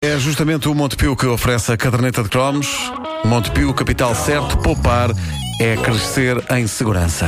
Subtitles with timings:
[0.00, 2.68] É justamente o Montepio que oferece a caderneta de cromos.
[3.24, 5.10] Montepio, capital certo, poupar
[5.60, 7.26] é crescer em segurança.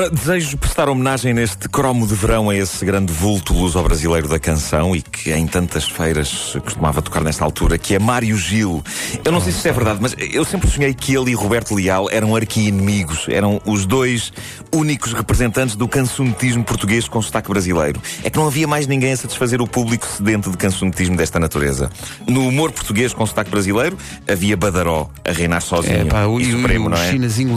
[0.00, 4.96] Ora, desejo prestar homenagem neste cromo de verão a esse grande vulto luso-brasileiro da canção
[4.96, 8.82] e que em tantas feiras costumava tocar nesta altura, que é Mário Gil.
[9.22, 11.74] Eu não sei se isso é verdade, mas eu sempre sonhei que ele e Roberto
[11.74, 14.32] Leal eram arqui-inimigos, eram os dois
[14.72, 18.00] únicos representantes do cancionetismo português com sotaque brasileiro.
[18.24, 21.90] É que não havia mais ninguém a satisfazer o público sedento de cancionetismo desta natureza.
[22.26, 26.00] No humor português com sotaque brasileiro, havia Badaró a reinar sozinho.
[26.00, 27.10] É pá, o, e e supremo, o não é?
[27.10, 27.54] chinazinho.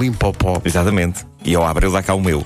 [0.65, 1.25] Exatamente.
[1.45, 2.41] E ao Abreu dá cá o meu.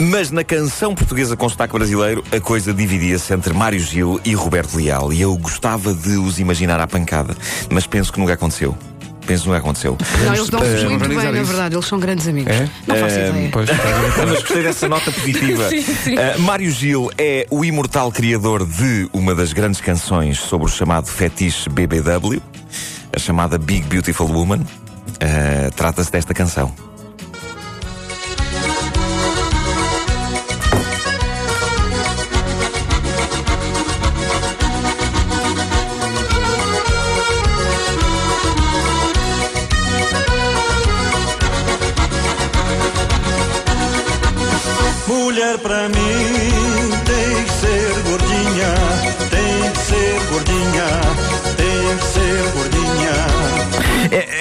[0.00, 4.76] Mas na canção portuguesa com sotaque brasileiro, a coisa dividia-se entre Mário Gil e Roberto
[4.76, 5.12] Leal.
[5.12, 7.36] E eu gostava de os imaginar à pancada.
[7.70, 8.76] Mas penso que nunca aconteceu.
[9.26, 9.96] Penso que nunca aconteceu.
[10.24, 11.50] Não, eles dão-se eh, muito bem, organizar na isso.
[11.50, 11.74] verdade.
[11.74, 12.52] Eles são grandes amigos.
[12.52, 12.68] É?
[12.86, 13.48] Não faço Eh, ideia.
[13.52, 13.68] Pois?
[14.18, 15.66] Mas gostei dessa nota positiva.
[15.70, 16.14] Sim, sim.
[16.14, 21.06] Uh, Mário Gil é o imortal criador de uma das grandes canções sobre o chamado
[21.08, 22.40] fetiche BBW,
[23.14, 24.58] a chamada Big Beautiful Woman.
[24.58, 26.72] Uh, Trata-se desta canção.
[45.36, 48.74] Mulher pra mim tem que ser gordinha,
[49.28, 50.88] tem que ser gordinha,
[51.58, 52.75] tem que ser gordinha.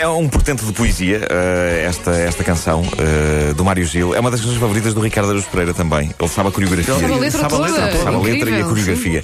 [0.05, 4.13] É, um portento de poesia, uh, esta, esta canção uh, do Mário Gil.
[4.13, 6.13] É uma das canções favoritas do Ricardo Araújo Pereira também.
[6.19, 6.93] Ele sabe a coreografia.
[6.93, 8.03] Sabe a letra Sabe a letra toda.
[8.03, 9.23] Sabe a letra e a coreografia.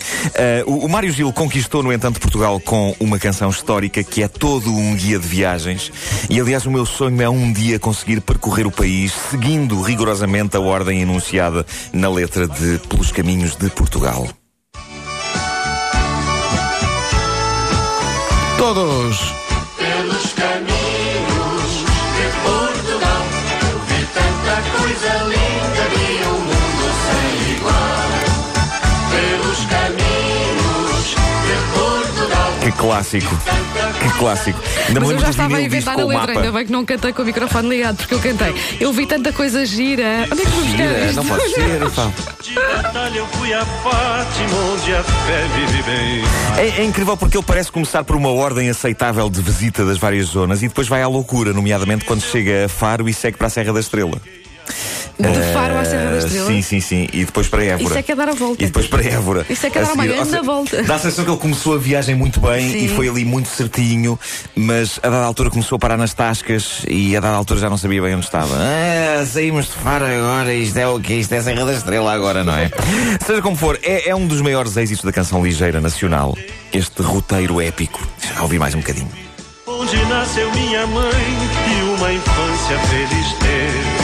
[0.66, 4.28] Uh, o, o Mário Gil conquistou, no entanto, Portugal com uma canção histórica que é
[4.28, 5.92] todo um guia de viagens.
[6.28, 10.60] E, aliás, o meu sonho é um dia conseguir percorrer o país seguindo rigorosamente a
[10.60, 11.64] ordem enunciada
[11.94, 14.28] na letra de Pelos Caminhos de Portugal.
[18.58, 19.41] Todos.
[32.82, 33.38] Clássico!
[34.00, 34.60] Que clássico!
[34.88, 37.14] Ainda Mas eu já estava a inventar a o letra, ainda bem que não cantei
[37.14, 38.56] com o microfone ligado, porque eu cantei.
[38.80, 40.28] Eu vi tanta coisa gira.
[40.32, 41.16] Onde é que vou buscar Gira, isto?
[41.16, 42.12] não pode ser, pá.
[46.58, 50.26] É, é incrível porque ele parece começar por uma ordem aceitável de visita das várias
[50.28, 53.50] zonas e depois vai à loucura, nomeadamente quando chega a Faro e segue para a
[53.52, 54.20] Serra da Estrela.
[55.22, 56.48] De Faro à Serra da Eh, Estrela.
[56.48, 57.08] Sim, sim, sim.
[57.14, 57.84] E depois para Évora.
[57.84, 58.64] Isso é que é dar a volta.
[58.64, 59.46] E depois para Évora.
[59.50, 60.84] Isso é que é dar uma grande seja, volta.
[60.84, 62.86] Dá a sensação que ele começou a viagem muito bem Sim.
[62.86, 64.20] e foi ali muito certinho,
[64.56, 67.78] mas a dada altura começou a parar nas tascas e a dada altura já não
[67.78, 68.56] sabia bem onde estava.
[68.56, 71.16] Ah, saímos de Faro agora, isto é o quê?
[71.16, 72.70] Isto é a Serra da Estrela agora, não é?
[73.26, 76.38] Seja como for, é, é um dos maiores êxitos da canção ligeira nacional.
[76.74, 78.06] Este roteiro épico.
[78.34, 79.10] Já ouvi mais um bocadinho.
[79.68, 84.01] Onde nasceu minha mãe e uma infância feliz teve.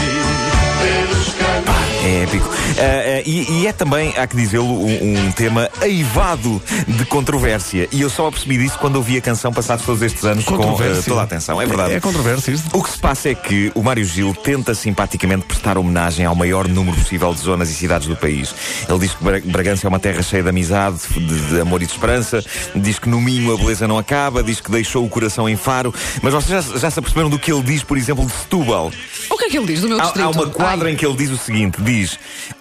[0.80, 1.87] Pelos caminhos.
[2.04, 2.48] É épico.
[2.50, 2.82] Ah,
[3.18, 7.88] ah, e, e é também, há que dizê-lo, um, um tema aivado de controvérsia.
[7.92, 11.04] E eu só percebi disso quando ouvi a canção passados todos estes anos com Controvérsia.
[11.04, 11.62] toda a atenção.
[11.62, 11.94] É verdade.
[11.94, 12.76] É controvérsia isto.
[12.78, 16.68] O que se passa é que o Mário Gil tenta simpaticamente prestar homenagem ao maior
[16.68, 18.54] número possível de zonas e cidades do país.
[18.88, 21.86] Ele diz que Bra- Bragança é uma terra cheia de amizade, de, de amor e
[21.86, 22.44] de esperança,
[22.76, 25.94] diz que no Minho a beleza não acaba, diz que deixou o coração em Faro.
[26.22, 28.92] Mas vocês já, já se aperceberam do que ele diz, por exemplo, de Setúbal?
[29.30, 30.26] O que é que ele diz do meu Há, distrito?
[30.26, 32.20] há uma quadra Ai, em que ele diz o seguinte: diz.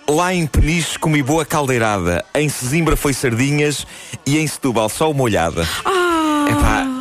[0.09, 3.85] Lá em Peniche comi boa caldeirada, em Sesimbra foi sardinhas
[4.25, 5.67] e em Setúbal só uma olhada.
[5.85, 6.96] Ah, Epá,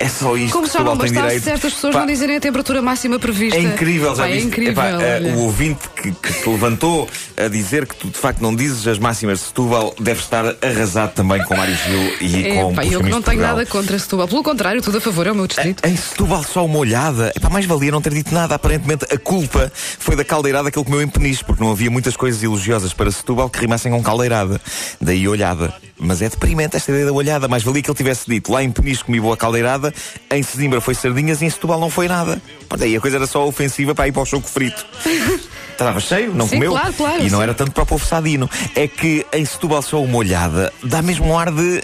[0.00, 1.44] é só isto como que já não bastasse direito.
[1.44, 3.58] certas pessoas Pá, não dizerem a temperatura máxima prevista.
[3.58, 4.46] é incrível, já Pá, É viste?
[4.48, 4.72] incrível.
[4.72, 5.34] Epá, eh, olha.
[5.34, 8.98] o ouvinte que, que se levantou a dizer que tu de facto não dizes as
[8.98, 13.02] máximas de Setúbal deve estar arrasado também com Mário Gil e É, com pá, eu
[13.02, 14.26] que não tenho nada contra Setúbal.
[14.26, 15.86] Pelo contrário, tudo a favor, é o meu distrito.
[15.86, 17.30] Em Setúbal só uma olhada.
[17.36, 18.54] Epá, mais valia não ter dito nada.
[18.54, 22.16] Aparentemente a culpa foi da caldeirada que ele comeu em Peniche, porque não havia muitas
[22.16, 24.58] coisas elogiosas para Setúbal que rimassem com caldeirada.
[25.00, 25.72] Daí olhada.
[26.02, 27.46] Mas é deprimente esta ideia da olhada.
[27.46, 29.92] Mais valia que ele tivesse dito lá em Peniche comi boa caldeirada,
[30.30, 32.40] em Sesimbra foi sardinhas e em Setúbal não foi nada.
[32.68, 34.84] Pá, Daí a coisa era só ofensiva para ir para o choco frito.
[35.72, 36.72] Estava cheio, não Sim, comeu.
[36.72, 37.42] claro, claro, e não sim.
[37.42, 38.48] era tanto para o povo sadino.
[38.74, 41.82] É que em Setúbal só uma olhada dá mesmo um ar de.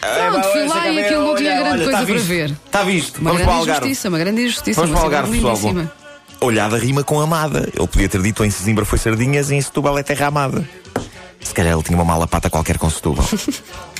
[0.00, 2.50] Pronto, fui lá e aquilo não tinha grande coisa para ver.
[2.50, 3.18] Está visto.
[3.18, 3.86] Uma Vamos para grande Algarve.
[3.86, 4.80] injustiça, uma grande injustiça.
[4.80, 5.54] Vamos para o Algarve, pessoal.
[5.54, 5.92] lindíssima.
[6.40, 7.68] olhada rima com amada.
[7.76, 10.68] Ele podia ter dito em Sesimbra foi sardinhas e em Setúbal é terra amada.
[11.42, 13.24] Se calhar ele tinha uma mala pata qualquer com Setúbal.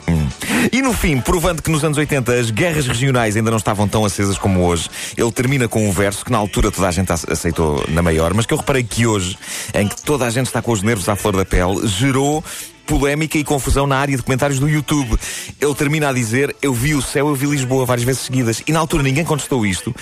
[0.09, 0.27] Hum.
[0.73, 4.05] E no fim, provando que nos anos 80 as guerras regionais ainda não estavam tão
[4.05, 7.31] acesas como hoje, ele termina com um verso que na altura toda a gente ace-
[7.31, 9.39] aceitou na maior, mas que eu reparei que hoje,
[9.73, 12.43] em que toda a gente está com os nervos à flor da pele, gerou
[12.85, 15.17] polémica e confusão na área de comentários do YouTube.
[15.61, 18.61] Ele termina a dizer: Eu vi o céu, eu vi Lisboa várias vezes seguidas.
[18.67, 19.95] E na altura ninguém contestou isto.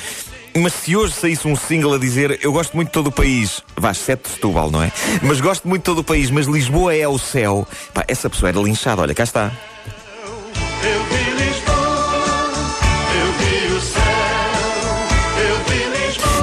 [0.57, 3.63] Mas se hoje saísse um single a dizer eu gosto muito de todo o país,
[3.77, 4.93] vá, exceto Setúbal, não é?
[5.23, 8.49] Mas gosto muito de todo o país, mas Lisboa é o céu, pá, essa pessoa
[8.51, 9.53] era linchada, olha, cá está.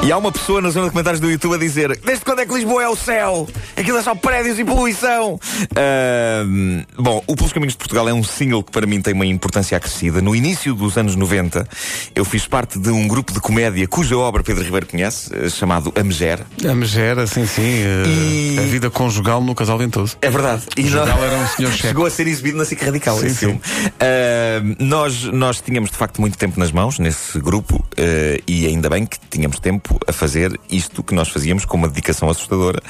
[0.07, 2.45] E há uma pessoa na zona de comentários do YouTube a dizer Desde quando é
[2.45, 3.45] que Lisboa é o céu?
[3.75, 5.37] Aquilo é só prédios e poluição
[5.75, 9.25] Ahm, Bom, o Pelos Caminhos de Portugal é um single que para mim tem uma
[9.25, 11.67] importância acrescida No início dos anos 90
[12.15, 15.91] Eu fiz parte de um grupo de comédia Cuja obra Pedro Ribeiro conhece eh, Chamado
[15.93, 17.61] A Megera A megera, sim, sim.
[17.63, 20.15] eh, E- A vida conjugal no casal ventoso.
[20.21, 20.63] É verdade.
[20.77, 21.71] E O Jordal era um senhor.
[21.75, 23.59] Chegou a ser exibido na SIC Radical, Sim, esse filme.
[23.99, 28.89] Ah, nós, nós tínhamos de facto muito tempo nas mãos nesse grupo ah, e ainda
[28.89, 32.81] bem que tínhamos tempo a fazer isto que nós fazíamos com uma dedicação assustadora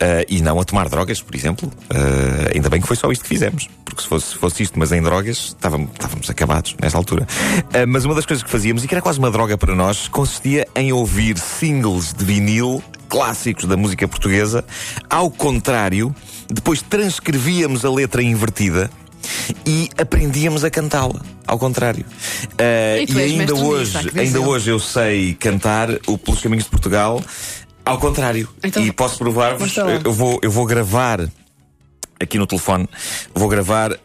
[0.00, 1.70] ah, e não a tomar drogas, por exemplo.
[1.90, 3.68] Ah, ainda bem que foi só isto que fizemos.
[3.84, 7.26] Porque se fosse, se fosse isto, mas em drogas, estávamos, estávamos acabados nesta altura.
[7.72, 10.08] Ah, mas uma das coisas que fazíamos, e que era quase uma droga para nós,
[10.08, 14.64] consistia em ouvir singles de vinil clássicos da música portuguesa,
[15.10, 16.14] ao contrário,
[16.48, 18.90] depois transcrevíamos a letra invertida
[19.66, 22.04] e aprendíamos a cantá-la, ao contrário.
[22.58, 27.22] Ah, E és ainda hoje, ainda hoje eu sei cantar o Pelos Caminhos de Portugal
[27.84, 28.48] ao contrário.
[28.62, 29.74] Então, e posso provar-vos,
[30.04, 31.28] eu vou, eu vou gravar
[32.20, 32.88] aqui no telefone,
[33.34, 33.98] vou gravar ah,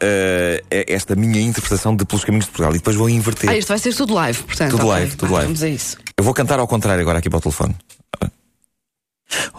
[0.70, 3.48] esta minha interpretação de Pelos Caminhos de Portugal e depois vou inverter.
[3.50, 4.70] Ah, isto vai ser tudo live, portanto.
[4.72, 4.90] Tudo ok.
[4.90, 5.46] live, tudo Vá, live.
[5.46, 5.96] Vamos a isso.
[6.16, 7.74] Eu vou cantar ao contrário agora aqui para o telefone.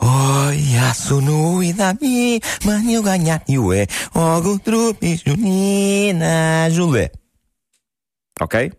[0.02, 3.88] Oi, a sunui da mi, manio ganhar é
[4.18, 7.12] ogo trupi junina julé.
[8.42, 8.72] Ok?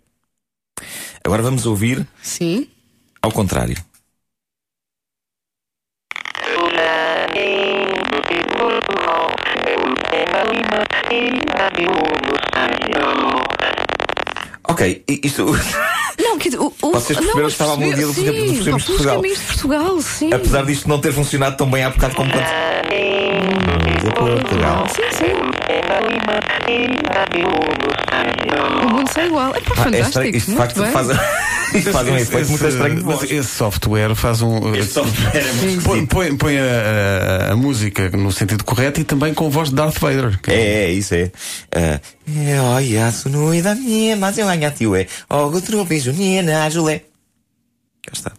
[1.25, 2.67] Agora vamos ouvir Sim.
[3.23, 3.77] ao contrário.
[14.65, 15.45] Ok, isto.
[16.41, 19.17] Não, que, o, o, Vocês perceberam que estava a melodia do Caminhos de Portugal.
[19.17, 20.33] Caminhos de Portugal, sim.
[20.33, 22.45] Apesar disto não ter funcionado tão bem há bocado como quando.
[24.01, 24.87] De Portugal.
[24.89, 26.10] Sim, sim.
[28.83, 29.55] O mundo sai igual.
[29.55, 30.09] É pá, Ah, é fantástico.
[30.09, 30.37] estranho.
[30.37, 30.93] Isto de muito facto bem.
[30.93, 31.09] faz,
[31.75, 33.23] isto faz um efeito muito estranho de mas.
[33.31, 34.75] Esse software faz um.
[34.75, 36.63] Este software é muito Põe, põe, põe a,
[37.49, 40.39] a- a música no sentido correto e também com voz de Darth Vader.
[40.41, 41.31] que É, é, isso é.
[41.75, 42.01] Ah,
[42.49, 45.07] é, olha, sunui da minha, mas eu ganho tio é.
[45.29, 47.01] Ogo trupi junina julé.
[48.03, 48.33] Cá está.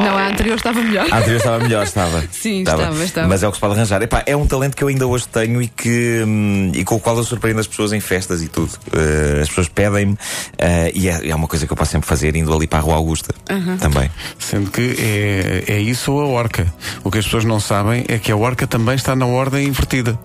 [0.00, 1.06] Não, a anterior estava melhor.
[1.10, 2.24] A anterior estava melhor, estava.
[2.32, 3.28] Sim, estava, estava.
[3.28, 4.00] Mas é o que se pode arranjar.
[4.02, 7.00] Epá, é um talento que eu ainda hoje tenho e, que, hum, e com o
[7.00, 8.70] qual eu surpreendo as pessoas em festas e tudo.
[8.92, 10.16] Eh, as pessoas pedem-me
[10.58, 12.82] eh, e é, é uma coisa que eu posso sempre fazer indo ali para a
[12.82, 13.34] Rua Augusta.
[13.80, 14.10] Também.
[14.38, 16.66] Sendo que é, é isso ou a orca.
[17.04, 20.18] O que as pessoas não sabem é que a orca também está na ordem invertida.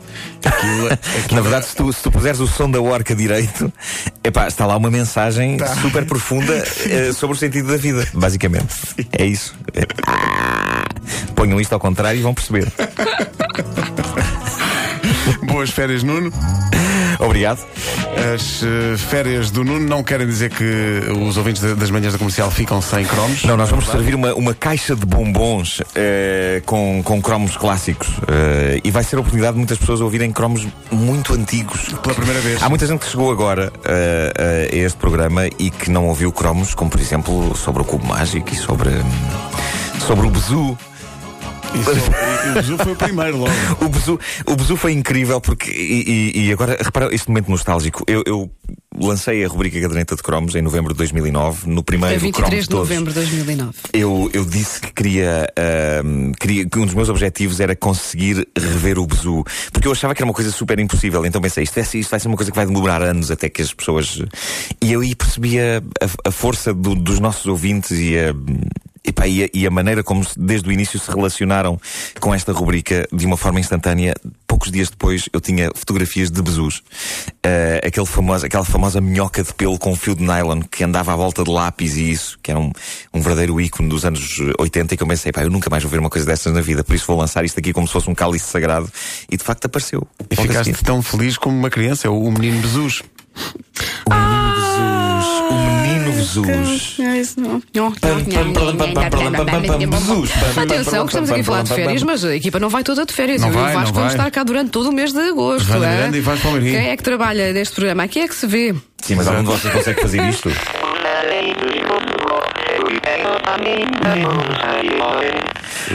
[0.45, 3.71] Aquilo, aquilo- Na verdade, se tu, se tu puseres o som da orca direito,
[4.23, 5.67] epá, está lá uma mensagem Tá.
[5.75, 6.53] super profunda
[6.89, 8.75] eh, sobre o sentido da vida, basicamente.
[9.17, 9.55] É isso.
[9.73, 10.85] É- Ah!
[11.35, 12.71] Ponham isto ao contrário e vão perceber.
[15.47, 16.31] Boas férias, Nuno.
[17.19, 17.59] Obrigado.
[18.33, 20.63] As eh, férias do Nuno não querem dizer que
[21.27, 23.43] os ouvintes da- das manhãs da comercial ficam sem cromos.
[23.43, 28.07] Não, nós vamos servir uma, uma caixa de bombons eh, com, com cromos clássicos.
[28.27, 31.93] eh, e vai ser a oportunidade de muitas pessoas ouvirem cromos muito antigos.
[32.03, 32.61] Pela primeira vez.
[32.61, 36.89] Há muita gente que chegou agora a este programa e que não ouviu cromos, como
[36.89, 38.89] por exemplo sobre o Cubo Mágico e sobre,
[40.05, 40.77] sobre o Bezu.
[41.79, 42.11] Isso,
[42.47, 43.51] e o Bezu foi o primeiro logo.
[43.81, 45.71] O Bezu, o Bezu foi incrível porque.
[45.71, 48.03] E, e- e agora, repara este momento nostálgico.
[48.07, 48.49] Eu, eu
[48.97, 52.67] lancei a rubrica Caderneta de Cromos em novembro de 2009, no É primeiro Cromo 23
[52.67, 53.71] de novembro de 2009.
[53.93, 55.47] Eu, eu disse que queria,
[56.39, 56.65] queria.
[56.67, 59.43] que um dos meus objetivos era conseguir rever o Bezu.
[59.71, 61.25] Porque eu achava que era uma coisa super impossível.
[61.25, 63.61] Então pensei, isto, é, isto vai ser uma coisa que vai demorar anos até que
[63.61, 64.21] as pessoas.
[64.81, 68.33] E eu aí percebia a, a força do- dos nossos ouvintes e a.
[69.05, 71.79] epá, e, a, e a maneira como se- desde o início se relacionaram
[72.19, 74.13] com esta rubrica de uma forma instantânea.
[74.47, 76.81] Poucos dias depois eu tinha fotografias de Bezus.
[77.43, 81.15] Ah, aquele famoso, aquela famosa minhoca de pelo com fio de nylon que andava à
[81.15, 82.71] volta de lápis e isso, que era um,
[83.13, 85.91] um verdadeiro ícone dos anos 80 e que eu pensei, pá, eu nunca mais vou
[85.91, 88.09] ver uma coisa dessas na vida, por isso vou lançar isto aqui como se fosse
[88.09, 88.89] um cálice sagrado
[89.29, 90.07] e de facto apareceu.
[90.29, 93.03] E ficaste tão feliz como uma criança, é o menino Bezus.
[94.09, 94.34] O o menino
[96.41, 96.63] pam,
[100.61, 103.13] Atenção, que estamos aqui a falar de férias, mas a equipa não vai toda de
[103.13, 103.41] férias.
[103.41, 104.07] Não Eu vai, o Vasco vai.
[104.07, 105.71] estar cá durante todo o mês de agosto.
[105.83, 106.09] É?
[106.13, 106.79] E Vasco Palmeirinho.
[106.79, 108.03] Quem é que trabalha neste programa?
[108.03, 108.73] Aqui é que se vê.
[109.01, 110.49] Sim, mas algum de vocês consegue fazer isto?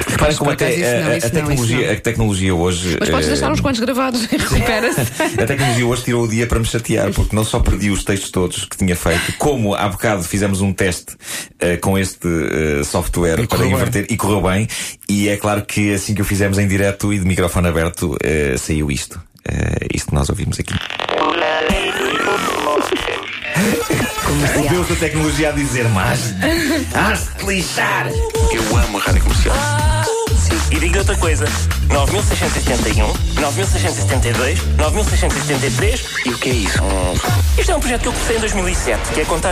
[0.07, 2.97] Reparem como até isso não, a, a isso não, tecnologia, isso a tecnologia hoje.
[3.01, 5.01] Mas podes eh, deixar uns quantos gravados e recupera-se.
[5.41, 8.31] A tecnologia hoje tirou o dia para me chatear, porque não só perdi os textos
[8.31, 11.17] todos que tinha feito, como há bocado fizemos um teste
[11.59, 14.69] eh, com este eh, software E para inverter e correu bem.
[15.09, 18.57] E é claro que assim que o fizemos em direto e de microfone aberto, eh,
[18.57, 19.21] saiu isto.
[19.49, 20.75] Eh, isto que nós ouvimos aqui.
[24.59, 26.35] O Deus da tecnologia a dizer, mas
[26.95, 28.09] has de lixar.
[28.53, 29.57] Eu amo a rádio comercial.
[30.71, 31.47] E digo outra coisa:
[31.89, 33.07] 9681,
[33.41, 36.05] 9672, 9673.
[36.27, 36.79] E o que é isso?
[37.59, 39.49] Isto é um projeto que eu comecei em 2007, que é contar